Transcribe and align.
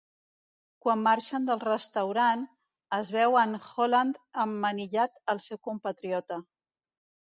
Quan 0.85 1.03
marxen 1.07 1.45
del 1.49 1.61
restaurant, 1.65 2.47
es 2.99 3.13
veu 3.19 3.39
en 3.45 3.55
Holland 3.69 4.21
emmanillat 4.49 5.25
al 5.37 5.47
seu 5.49 5.65
compatriota. 5.73 6.45